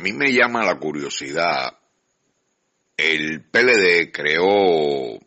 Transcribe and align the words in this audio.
mí 0.00 0.12
me 0.12 0.32
llama 0.32 0.64
la 0.64 0.78
curiosidad. 0.78 1.78
El 2.96 3.42
PLD 3.42 4.10
creó 4.12 5.18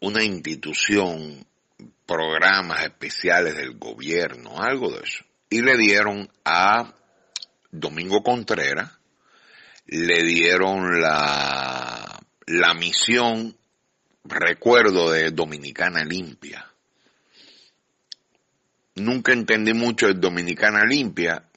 una 0.00 0.22
institución, 0.22 1.46
programas 2.06 2.82
especiales 2.82 3.56
del 3.56 3.76
gobierno, 3.78 4.60
algo 4.60 4.90
de 4.90 5.00
eso. 5.04 5.24
Y 5.50 5.62
le 5.62 5.76
dieron 5.76 6.30
a 6.44 6.94
Domingo 7.70 8.22
Contreras, 8.22 8.98
le 9.86 10.22
dieron 10.22 11.00
la, 11.00 12.20
la 12.46 12.74
misión, 12.74 13.56
recuerdo, 14.24 15.10
de 15.10 15.30
Dominicana 15.30 16.04
Limpia. 16.04 16.66
Nunca 18.96 19.32
entendí 19.32 19.72
mucho 19.74 20.08
de 20.08 20.14
Dominicana 20.14 20.84
Limpia, 20.84 21.47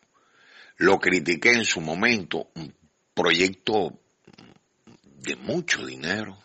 lo 0.81 0.99
critiqué 0.99 1.51
en 1.51 1.63
su 1.63 1.79
momento, 1.79 2.49
un 2.55 2.73
proyecto 3.13 3.99
de 5.03 5.35
mucho 5.35 5.85
dinero. 5.85 6.39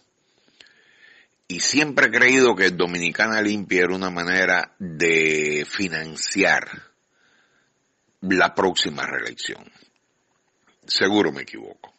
Y 1.48 1.60
siempre 1.60 2.06
he 2.06 2.10
creído 2.10 2.54
que 2.54 2.70
Dominicana 2.70 3.40
Limpia 3.40 3.84
era 3.84 3.94
una 3.94 4.10
manera 4.10 4.74
de 4.78 5.66
financiar 5.66 6.68
la 8.20 8.54
próxima 8.54 9.06
reelección. 9.06 9.72
Seguro 10.86 11.32
me 11.32 11.42
equivoco. 11.42 11.94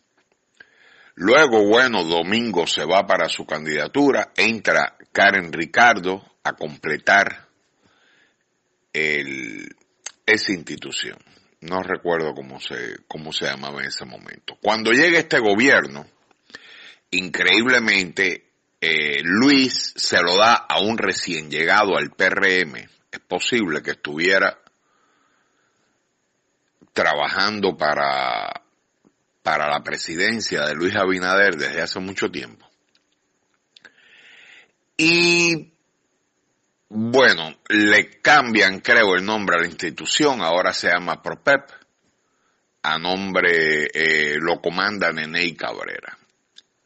Luego, 1.16 1.68
bueno, 1.68 2.04
Domingo 2.04 2.68
se 2.68 2.86
va 2.86 3.08
para 3.08 3.30
su 3.30 3.48
candidatura, 3.48 4.32
entra 4.36 4.96
Karen 5.12 5.52
Ricardo 5.52 6.24
a 6.44 6.54
completar 6.54 7.48
esa 8.94 10.52
institución. 10.52 11.18
No 11.70 11.84
recuerdo 11.84 12.34
cómo 12.34 12.60
se, 12.60 12.98
cómo 13.08 13.34
se 13.34 13.46
llamaba 13.46 13.82
en 13.82 13.88
ese 13.88 14.06
momento. 14.06 14.58
Cuando 14.62 14.92
llega 14.92 15.20
este 15.20 15.40
gobierno, 15.40 16.06
increíblemente, 17.12 18.52
eh, 18.80 19.20
Luis 19.24 19.94
se 19.96 20.22
lo 20.22 20.38
da 20.38 20.54
a 20.54 20.80
un 20.80 20.98
recién 20.98 21.50
llegado 21.50 21.98
al 21.98 22.12
PRM. 22.12 22.76
Es 23.12 23.20
posible 23.28 23.82
que 23.82 23.92
estuviera 23.92 24.58
trabajando 26.94 27.76
para, 27.76 28.64
para 29.44 29.70
la 29.70 29.84
presidencia 29.84 30.66
de 30.66 30.74
Luis 30.74 30.96
Abinader 30.96 31.56
desde 31.56 31.82
hace 31.82 32.00
mucho 32.00 32.30
tiempo. 32.32 32.66
Y 34.96 35.74
bueno, 36.90 37.58
le 37.70 38.22
cambian, 38.22 38.80
creo, 38.80 39.16
el 39.16 39.26
nombre 39.26 39.58
a 39.58 39.62
la 39.62 39.68
institución, 39.68 40.42
ahora 40.42 40.74
se 40.74 40.88
llama 40.88 41.22
PROPEP, 41.22 41.70
a 42.84 42.98
nombre 42.98 43.88
eh, 43.94 44.38
lo 44.40 44.62
comanda 44.62 45.12
Nenei 45.12 45.54
Cabrera. 45.56 46.18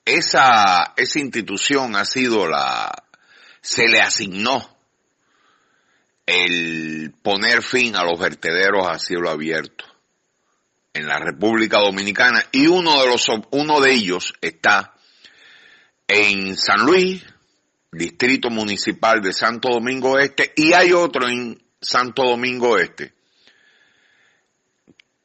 Esa, 0.03 0.93
esa 0.97 1.19
institución 1.19 1.95
ha 1.95 2.05
sido 2.05 2.47
la, 2.47 2.91
se 3.61 3.87
le 3.87 3.99
asignó 3.99 4.77
el 6.25 7.13
poner 7.21 7.61
fin 7.61 7.95
a 7.95 8.03
los 8.03 8.19
vertederos 8.19 8.87
a 8.87 8.97
cielo 8.97 9.29
abierto 9.29 9.85
en 10.93 11.07
la 11.07 11.19
República 11.19 11.79
Dominicana. 11.79 12.43
Y 12.51 12.67
uno 12.67 13.01
de 13.01 13.07
los 13.07 13.27
uno 13.51 13.79
de 13.79 13.91
ellos 13.93 14.33
está 14.41 14.93
en 16.07 16.57
San 16.57 16.85
Luis, 16.85 17.23
distrito 17.91 18.49
municipal 18.49 19.21
de 19.21 19.33
Santo 19.33 19.69
Domingo 19.69 20.17
Este 20.17 20.53
y 20.55 20.73
hay 20.73 20.93
otro 20.93 21.27
en 21.27 21.61
Santo 21.81 22.23
Domingo 22.23 22.77
Este 22.77 23.13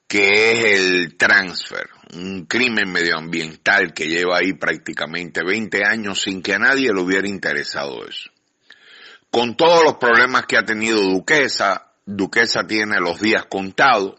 que 0.08 0.52
es 0.52 0.80
el 0.80 1.16
transfer, 1.16 1.88
un 2.14 2.46
crimen 2.46 2.92
medioambiental 2.92 3.92
que 3.92 4.06
lleva 4.06 4.38
ahí 4.38 4.52
prácticamente 4.52 5.42
20 5.44 5.84
años 5.84 6.22
sin 6.22 6.42
que 6.42 6.54
a 6.54 6.60
nadie 6.60 6.92
le 6.92 7.00
hubiera 7.00 7.28
interesado 7.28 8.06
eso. 8.06 8.30
Con 9.32 9.56
todos 9.56 9.82
los 9.82 9.96
problemas 9.96 10.46
que 10.46 10.56
ha 10.56 10.64
tenido 10.64 11.00
Duquesa, 11.00 11.92
Duquesa 12.04 12.64
tiene 12.68 13.00
los 13.00 13.20
días 13.20 13.46
contados, 13.46 14.14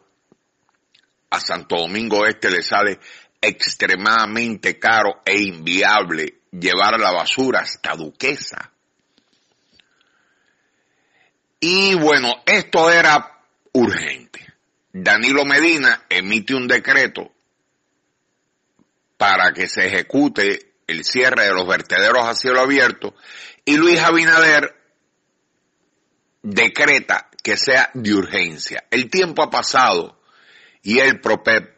a 1.29 1.39
Santo 1.39 1.77
Domingo 1.77 2.25
Este 2.25 2.49
le 2.49 2.61
sale 2.61 2.99
extremadamente 3.41 4.77
caro 4.79 5.21
e 5.25 5.41
inviable 5.41 6.36
llevar 6.51 6.99
la 6.99 7.11
basura 7.11 7.61
hasta 7.61 7.95
Duquesa. 7.95 8.71
Y 11.59 11.95
bueno, 11.95 12.33
esto 12.45 12.91
era 12.91 13.41
urgente. 13.73 14.45
Danilo 14.91 15.45
Medina 15.45 16.05
emite 16.09 16.55
un 16.55 16.67
decreto 16.67 17.31
para 19.17 19.51
que 19.53 19.67
se 19.67 19.87
ejecute 19.87 20.73
el 20.87 21.03
cierre 21.03 21.45
de 21.45 21.53
los 21.53 21.67
vertederos 21.67 22.25
a 22.25 22.35
cielo 22.35 22.61
abierto 22.61 23.13
y 23.65 23.75
Luis 23.75 23.99
Abinader 23.99 24.75
decreta 26.41 27.29
que 27.43 27.57
sea 27.57 27.91
de 27.93 28.13
urgencia. 28.13 28.85
El 28.89 29.09
tiempo 29.09 29.43
ha 29.43 29.49
pasado 29.49 30.21
y 30.81 30.99
el 30.99 31.19
PROPEP 31.19 31.77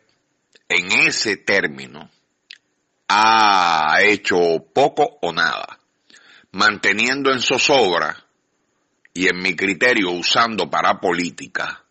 en 0.67 0.91
ese 0.91 1.37
término 1.37 2.11
ha 3.09 3.97
hecho 4.01 4.37
poco 4.73 5.17
o 5.21 5.33
nada, 5.33 5.79
manteniendo 6.51 7.31
en 7.31 7.41
zozobra 7.41 8.25
y 9.13 9.27
en 9.27 9.41
mi 9.41 9.55
criterio 9.55 10.11
usando 10.11 10.69
para 10.69 10.99
política 10.99 11.83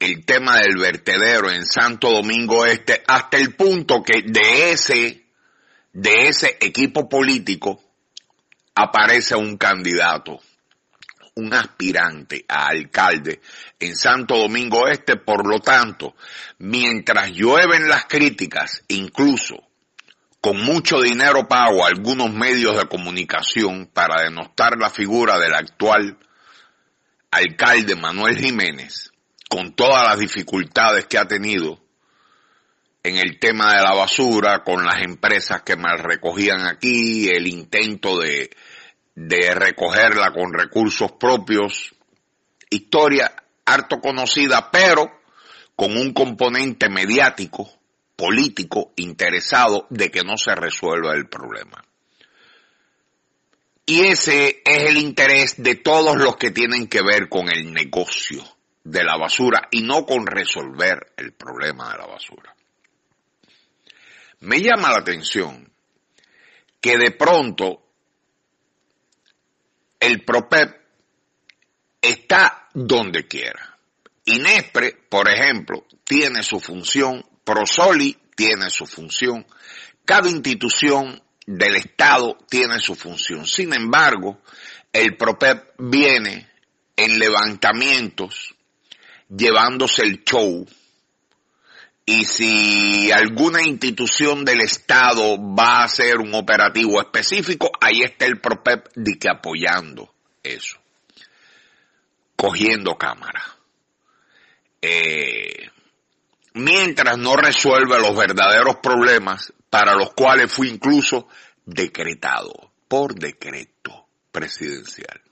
el 0.00 0.24
tema 0.24 0.58
del 0.58 0.76
vertedero 0.76 1.50
en 1.50 1.64
Santo 1.64 2.10
Domingo 2.10 2.66
Este 2.66 3.02
hasta 3.06 3.36
el 3.36 3.54
punto 3.54 4.02
que 4.02 4.22
de 4.26 4.72
ese 4.72 5.24
de 5.92 6.28
ese 6.28 6.58
equipo 6.60 7.08
político 7.08 7.80
aparece 8.74 9.36
un 9.36 9.56
candidato 9.56 10.40
un 11.36 11.52
aspirante 11.52 12.44
a 12.48 12.68
alcalde 12.68 13.40
en 13.80 13.96
Santo 13.96 14.36
Domingo 14.36 14.86
Este, 14.86 15.16
por 15.16 15.46
lo 15.46 15.58
tanto, 15.60 16.14
mientras 16.58 17.32
llueven 17.32 17.88
las 17.88 18.04
críticas, 18.06 18.84
incluso 18.88 19.56
con 20.40 20.62
mucho 20.62 21.00
dinero 21.00 21.48
pago 21.48 21.84
a 21.84 21.88
algunos 21.88 22.30
medios 22.32 22.76
de 22.76 22.86
comunicación 22.86 23.86
para 23.92 24.22
denostar 24.22 24.76
la 24.78 24.90
figura 24.90 25.38
del 25.38 25.54
actual 25.54 26.18
alcalde 27.30 27.96
Manuel 27.96 28.38
Jiménez, 28.38 29.10
con 29.48 29.74
todas 29.74 30.04
las 30.04 30.18
dificultades 30.18 31.06
que 31.06 31.18
ha 31.18 31.26
tenido 31.26 31.80
en 33.02 33.16
el 33.16 33.38
tema 33.38 33.74
de 33.74 33.82
la 33.82 33.94
basura, 33.94 34.62
con 34.62 34.84
las 34.84 35.02
empresas 35.02 35.62
que 35.62 35.76
mal 35.76 35.98
recogían 35.98 36.66
aquí, 36.66 37.28
el 37.28 37.46
intento 37.46 38.18
de 38.18 38.50
de 39.14 39.54
recogerla 39.54 40.32
con 40.32 40.52
recursos 40.52 41.12
propios, 41.12 41.94
historia 42.70 43.34
harto 43.64 44.00
conocida, 44.00 44.70
pero 44.70 45.20
con 45.76 45.96
un 45.96 46.12
componente 46.12 46.88
mediático, 46.88 47.70
político, 48.16 48.92
interesado 48.96 49.86
de 49.90 50.10
que 50.10 50.22
no 50.22 50.36
se 50.36 50.54
resuelva 50.54 51.14
el 51.14 51.28
problema. 51.28 51.84
Y 53.86 54.06
ese 54.06 54.62
es 54.64 54.88
el 54.88 54.96
interés 54.96 55.62
de 55.62 55.74
todos 55.74 56.16
los 56.16 56.36
que 56.36 56.50
tienen 56.50 56.88
que 56.88 57.02
ver 57.02 57.28
con 57.28 57.48
el 57.50 57.72
negocio 57.72 58.42
de 58.82 59.04
la 59.04 59.16
basura 59.16 59.68
y 59.70 59.82
no 59.82 60.06
con 60.06 60.26
resolver 60.26 61.12
el 61.16 61.32
problema 61.32 61.92
de 61.92 61.98
la 61.98 62.06
basura. 62.06 62.54
Me 64.40 64.60
llama 64.60 64.90
la 64.90 64.98
atención 64.98 65.70
que 66.80 66.96
de 66.98 67.10
pronto 67.10 67.83
el 70.04 70.22
PROPEP 70.22 70.76
está 72.02 72.68
donde 72.74 73.26
quiera. 73.26 73.78
INESPRE, 74.26 74.98
por 75.08 75.30
ejemplo, 75.30 75.86
tiene 76.04 76.42
su 76.42 76.60
función, 76.60 77.24
PROSOLI 77.42 78.18
tiene 78.36 78.68
su 78.68 78.84
función, 78.84 79.46
cada 80.04 80.28
institución 80.28 81.22
del 81.46 81.76
Estado 81.76 82.36
tiene 82.50 82.80
su 82.80 82.94
función. 82.94 83.46
Sin 83.46 83.72
embargo, 83.72 84.42
el 84.92 85.16
PROPEP 85.16 85.72
viene 85.78 86.50
en 86.96 87.18
levantamientos, 87.18 88.54
llevándose 89.34 90.02
el 90.02 90.22
show, 90.22 90.66
y 92.06 92.24
si 92.26 93.10
alguna 93.12 93.62
institución 93.62 94.44
del 94.44 94.60
Estado 94.60 95.38
va 95.38 95.78
a 95.78 95.84
hacer 95.84 96.18
un 96.18 96.34
operativo 96.34 97.00
específico, 97.00 97.70
ahí 97.80 98.02
está 98.02 98.26
el 98.26 98.40
PROPEP 98.40 98.88
de 98.94 99.18
que 99.18 99.28
apoyando 99.30 100.14
eso, 100.42 100.78
cogiendo 102.36 102.98
cámara. 102.98 103.42
Eh, 104.82 105.70
mientras 106.52 107.16
no 107.16 107.36
resuelve 107.36 107.98
los 107.98 108.14
verdaderos 108.14 108.76
problemas 108.76 109.54
para 109.70 109.94
los 109.94 110.12
cuales 110.12 110.52
fue 110.52 110.68
incluso 110.68 111.26
decretado 111.64 112.72
por 112.86 113.14
decreto 113.14 114.08
presidencial. 114.30 115.22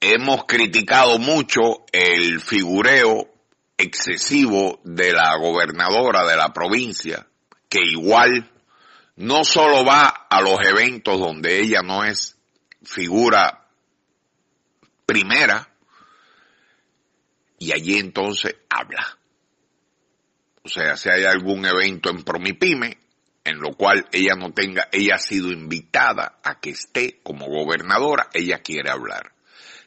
hemos 0.00 0.44
criticado 0.44 1.18
mucho 1.18 1.86
el 1.90 2.42
figureo 2.42 3.33
excesivo 3.76 4.80
de 4.84 5.12
la 5.12 5.36
gobernadora 5.36 6.24
de 6.26 6.36
la 6.36 6.52
provincia, 6.52 7.26
que 7.68 7.80
igual 7.82 8.50
no 9.16 9.44
solo 9.44 9.84
va 9.84 10.26
a 10.28 10.40
los 10.40 10.58
eventos 10.66 11.18
donde 11.18 11.60
ella 11.60 11.82
no 11.82 12.04
es 12.04 12.36
figura 12.82 13.68
primera, 15.06 15.68
y 17.58 17.72
allí 17.72 17.98
entonces 17.98 18.56
habla. 18.68 19.18
O 20.62 20.68
sea, 20.68 20.96
si 20.96 21.10
hay 21.10 21.24
algún 21.24 21.64
evento 21.66 22.10
en 22.10 22.22
Promipime, 22.22 22.98
en 23.44 23.60
lo 23.60 23.72
cual 23.72 24.06
ella 24.12 24.34
no 24.34 24.52
tenga, 24.52 24.88
ella 24.92 25.16
ha 25.16 25.18
sido 25.18 25.52
invitada 25.52 26.40
a 26.42 26.60
que 26.60 26.70
esté 26.70 27.20
como 27.22 27.46
gobernadora, 27.46 28.28
ella 28.32 28.60
quiere 28.62 28.90
hablar. 28.90 29.34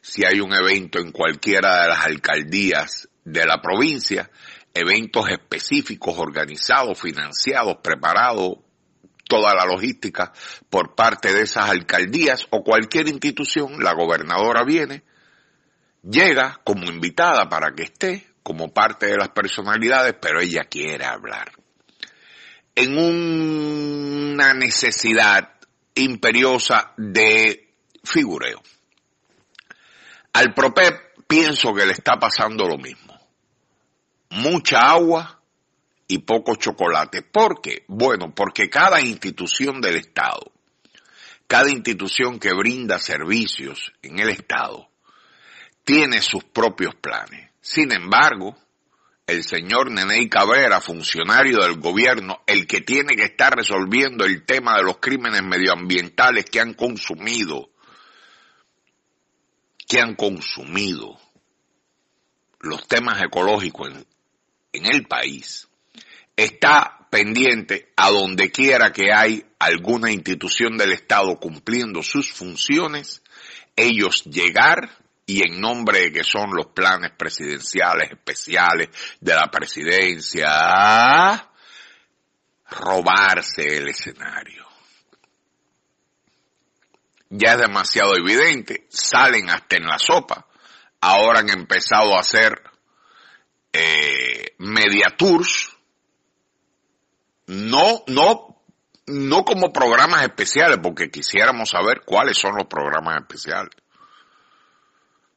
Si 0.01 0.23
hay 0.23 0.39
un 0.39 0.53
evento 0.53 0.99
en 0.99 1.11
cualquiera 1.11 1.81
de 1.81 1.89
las 1.89 2.05
alcaldías 2.05 3.06
de 3.27 3.45
la 3.45 3.61
provincia, 3.61 4.31
eventos 4.73 5.29
específicos 5.29 6.17
organizados, 6.17 6.97
financiados, 6.97 7.77
preparados, 7.83 8.59
toda 9.27 9.53
la 9.53 9.65
logística 9.65 10.31
por 10.69 10.95
parte 10.95 11.33
de 11.33 11.41
esas 11.41 11.69
alcaldías 11.69 12.47
o 12.51 12.63
cualquier 12.63 13.09
institución, 13.09 13.83
la 13.83 13.93
gobernadora 13.93 14.63
viene, 14.63 15.03
llega 16.01 16.61
como 16.63 16.85
invitada 16.85 17.49
para 17.49 17.73
que 17.75 17.83
esté 17.83 18.27
como 18.43 18.73
parte 18.73 19.07
de 19.07 19.17
las 19.17 19.29
personalidades, 19.29 20.15
pero 20.21 20.39
ella 20.39 20.63
quiere 20.63 21.03
hablar. 21.03 21.51
En 22.75 22.97
una 22.97 24.53
necesidad 24.53 25.51
imperiosa 25.95 26.93
de 26.95 27.73
figureo. 28.05 28.61
Al 30.31 30.53
PROPEP 30.53 31.25
pienso 31.27 31.73
que 31.73 31.85
le 31.85 31.91
está 31.91 32.17
pasando 32.17 32.65
lo 32.65 32.77
mismo 32.77 33.06
mucha 34.29 34.79
agua 34.79 35.41
y 36.07 36.19
poco 36.19 36.55
chocolate. 36.55 37.21
¿Por 37.21 37.61
qué? 37.61 37.83
Bueno, 37.87 38.33
porque 38.33 38.69
cada 38.69 39.01
institución 39.01 39.81
del 39.81 39.97
Estado, 39.97 40.51
cada 41.47 41.69
institución 41.69 42.39
que 42.39 42.53
brinda 42.53 42.99
servicios 42.99 43.93
en 44.01 44.19
el 44.19 44.29
Estado, 44.29 44.89
tiene 45.83 46.21
sus 46.21 46.43
propios 46.43 46.95
planes. 46.95 47.51
Sin 47.61 47.91
embargo, 47.91 48.57
el 49.25 49.43
señor 49.43 49.91
Neney 49.91 50.29
Cabrera, 50.29 50.79
funcionario 50.79 51.59
del 51.59 51.79
gobierno, 51.79 52.41
el 52.47 52.65
que 52.65 52.81
tiene 52.81 53.15
que 53.15 53.25
estar 53.25 53.53
resolviendo 53.53 54.23
el 54.23 54.45
tema 54.45 54.77
de 54.77 54.83
los 54.83 54.97
crímenes 54.99 55.43
medioambientales 55.43 56.45
que 56.45 56.61
han 56.61 56.73
consumido, 56.73 57.69
que 59.85 59.99
han 59.99 60.15
consumido 60.15 61.19
los 62.59 62.87
temas 62.87 63.21
ecológicos 63.21 63.89
en, 63.89 64.05
en 64.71 64.85
el 64.85 65.07
país 65.07 65.67
está 66.35 67.07
pendiente 67.09 67.91
a 67.95 68.11
donde 68.11 68.51
quiera 68.51 68.91
que 68.91 69.11
hay 69.13 69.45
alguna 69.59 70.11
institución 70.11 70.77
del 70.77 70.93
Estado 70.93 71.39
cumpliendo 71.39 72.03
sus 72.03 72.31
funciones, 72.31 73.23
ellos 73.75 74.23
llegar 74.25 74.89
y 75.25 75.41
en 75.41 75.59
nombre 75.59 76.01
de 76.01 76.11
que 76.11 76.23
son 76.23 76.51
los 76.55 76.67
planes 76.67 77.11
presidenciales 77.17 78.11
especiales 78.11 78.89
de 79.19 79.33
la 79.33 79.49
presidencia, 79.51 81.49
robarse 82.69 83.77
el 83.77 83.89
escenario. 83.89 84.65
Ya 87.29 87.53
es 87.53 87.59
demasiado 87.59 88.15
evidente, 88.15 88.87
salen 88.89 89.49
hasta 89.49 89.75
en 89.75 89.85
la 89.85 89.99
sopa, 89.99 90.47
ahora 91.01 91.39
han 91.39 91.49
empezado 91.49 92.15
a 92.15 92.21
hacer 92.21 92.61
eh, 93.73 94.26
media 94.57 95.15
tours, 95.15 95.71
no, 97.47 98.03
no, 98.07 98.61
no 99.05 99.45
como 99.45 99.71
programas 99.71 100.23
especiales, 100.23 100.79
porque 100.81 101.09
quisiéramos 101.09 101.69
saber 101.69 102.01
cuáles 102.05 102.37
son 102.37 102.55
los 102.55 102.67
programas 102.67 103.21
especiales. 103.21 103.71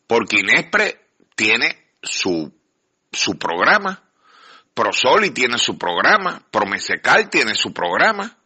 Porque 0.07 0.41
Inespre 0.41 1.09
tiene 1.37 1.93
su, 2.03 2.53
su 3.13 3.39
programa, 3.39 4.03
Prosoli 4.75 5.31
tiene 5.31 5.59
su 5.59 5.79
programa, 5.79 6.43
Promesecal 6.51 7.29
tiene 7.31 7.55
su 7.55 7.73
programa. 7.73 8.37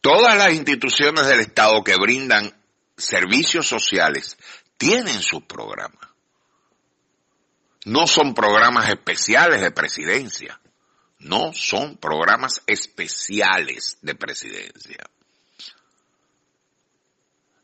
Todas 0.00 0.36
las 0.36 0.52
instituciones 0.52 1.26
del 1.26 1.40
Estado 1.40 1.82
que 1.82 1.96
brindan 1.96 2.52
servicios 2.96 3.66
sociales 3.66 4.36
tienen 4.76 5.20
sus 5.22 5.42
programas 5.44 6.13
no 7.84 8.06
son 8.06 8.34
programas 8.34 8.88
especiales 8.88 9.60
de 9.60 9.70
presidencia, 9.70 10.60
no 11.18 11.52
son 11.52 11.96
programas 11.96 12.62
especiales 12.66 13.98
de 14.02 14.14
presidencia. 14.14 15.04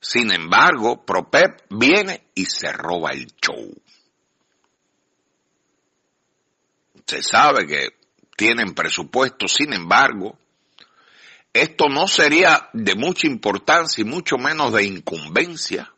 Sin 0.01 0.33
embargo, 0.33 1.05
PROPEP 1.05 1.63
viene 1.71 2.29
y 2.35 2.47
se 2.47 2.73
roba 2.73 3.11
el 3.11 3.27
show. 3.37 3.75
Se 7.07 7.23
sabe 7.23 7.67
que 7.67 7.89
tienen 8.37 8.75
presupuesto, 8.75 9.49
sin 9.49 9.73
embargo, 9.73 10.39
esto 11.53 11.89
no 11.89 12.07
sería 12.07 12.71
de 12.73 12.95
mucha 12.95 13.27
importancia 13.27 14.03
y 14.03 14.05
mucho 14.05 14.39
menos 14.39 14.73
de 14.73 14.85
incumbencia 14.85 15.93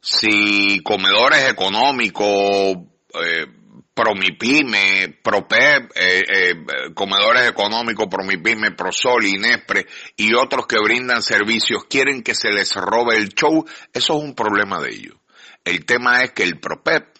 si 0.00 0.80
comedores 0.82 1.50
económicos, 1.50 2.76
eh, 3.14 3.46
Promipime, 3.92 5.18
Propep, 5.22 5.92
eh, 5.94 6.24
eh, 6.26 6.54
comedores 6.94 7.48
económicos, 7.48 8.06
Promipime, 8.08 8.70
Prosol, 8.72 9.26
Inespre 9.26 9.86
y 10.16 10.32
otros 10.34 10.66
que 10.66 10.78
brindan 10.78 11.22
servicios 11.22 11.84
quieren 11.84 12.22
que 12.22 12.34
se 12.34 12.50
les 12.50 12.74
robe 12.76 13.16
el 13.16 13.28
show, 13.28 13.64
eso 13.92 14.16
es 14.16 14.24
un 14.24 14.34
problema 14.34 14.80
de 14.80 14.90
ellos. 14.90 15.16
El 15.64 15.84
tema 15.84 16.22
es 16.22 16.32
que 16.32 16.44
el 16.44 16.58
Propep 16.58 17.14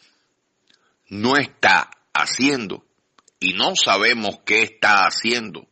no 1.08 1.36
está 1.36 1.90
haciendo 2.14 2.84
y 3.40 3.52
no 3.52 3.76
sabemos 3.76 4.40
qué 4.46 4.62
está 4.62 5.06
haciendo 5.06 5.69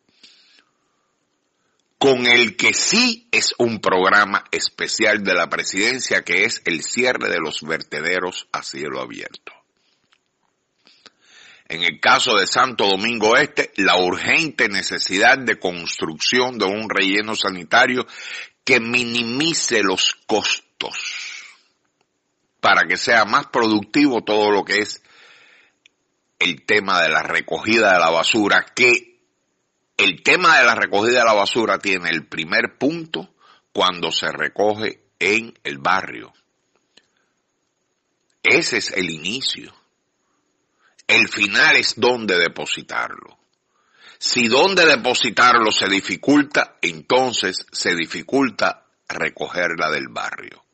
con 1.99 2.27
el 2.27 2.57
que 2.57 2.73
sí 2.75 3.29
es 3.33 3.55
un 3.59 3.81
programa 3.81 4.45
especial 4.53 5.25
de 5.25 5.35
la 5.35 5.49
presidencia, 5.49 6.23
que 6.23 6.45
es 6.45 6.63
el 6.65 6.83
cierre 6.83 7.29
de 7.29 7.41
los 7.41 7.63
vertederos 7.63 8.47
a 8.53 8.63
cielo 8.63 9.01
abierto. 9.01 9.53
En 11.69 11.83
el 11.83 12.01
caso 12.01 12.35
de 12.37 12.47
Santo 12.47 12.89
Domingo 12.89 13.37
Este, 13.37 13.73
la 13.77 13.97
urgente 13.97 14.69
necesidad 14.69 15.39
de 15.39 15.59
construcción 15.59 16.57
de 16.57 16.65
un 16.65 16.89
relleno 16.89 17.35
sanitario 17.35 18.07
que 18.65 18.81
minimice 18.81 19.83
los 19.83 20.15
costos 20.27 20.95
para 22.61 22.87
que 22.87 22.97
sea 22.97 23.25
más 23.25 23.47
productivo 23.47 24.23
todo 24.23 24.51
lo 24.51 24.65
que 24.65 24.79
es 24.79 25.03
el 26.39 26.65
tema 26.65 27.03
de 27.03 27.09
la 27.09 27.23
recogida 27.23 27.93
de 27.93 27.99
la 27.99 28.11
basura, 28.11 28.65
que 28.75 29.08
el 29.99 30.23
tema 30.23 30.59
de 30.59 30.65
la 30.65 30.77
recogida 30.77 31.19
de 31.19 31.25
la 31.25 31.35
basura 31.35 31.79
tiene 31.79 32.09
el 32.09 32.27
primer 32.27 32.79
punto 32.79 33.35
cuando 33.73 34.13
se 34.13 34.31
recoge 34.31 35.03
en 35.19 35.59
el 35.65 35.79
barrio. 35.79 36.33
Ese 38.43 38.79
es 38.79 38.93
el 38.93 39.11
inicio. 39.11 39.75
El 41.07 41.29
final 41.29 41.77
es 41.77 41.95
dónde 41.97 42.39
depositarlo. 42.39 43.39
Si 44.19 44.47
dónde 44.47 44.87
depositarlo 44.87 45.73
se 45.73 45.89
dificulta, 45.89 46.77
entonces 46.81 47.67
se 47.73 47.95
dificulta 47.97 48.87
recogerla 49.09 49.91
del 49.91 50.09
barrio. 50.09 50.65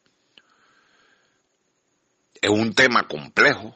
Es 2.43 2.51
un 2.51 2.75
tema 2.75 3.09
complejo 3.09 3.75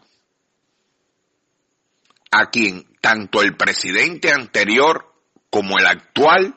a 2.31 2.51
quien 2.51 2.97
tanto 3.01 3.41
el 3.41 3.57
presidente 3.57 4.31
anterior 4.31 5.09
como 5.51 5.79
el 5.79 5.87
actual 5.87 6.57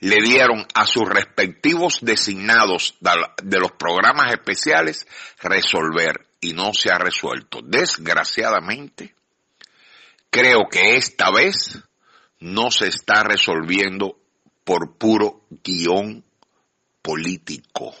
le 0.00 0.16
dieron 0.22 0.66
a 0.74 0.86
sus 0.86 1.08
respectivos 1.08 1.98
designados 2.02 2.96
de 3.42 3.58
los 3.58 3.72
programas 3.72 4.32
especiales 4.32 5.06
resolver 5.40 6.28
y 6.40 6.52
no 6.52 6.72
se 6.72 6.90
ha 6.90 6.98
resuelto. 6.98 7.60
Desgraciadamente, 7.62 9.14
creo 10.30 10.68
que 10.70 10.96
esta 10.96 11.30
vez 11.30 11.78
no 12.40 12.70
se 12.70 12.86
está 12.86 13.24
resolviendo 13.24 14.16
por 14.64 14.96
puro 14.96 15.46
guion 15.50 16.24
político. 17.02 17.94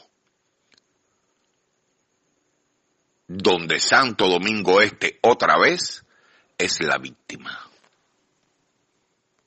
Donde 3.26 3.80
Santo 3.80 4.28
Domingo 4.28 4.80
Este 4.80 5.18
otra 5.22 5.58
vez 5.58 6.04
es 6.56 6.80
la 6.80 6.98
víctima. 6.98 7.67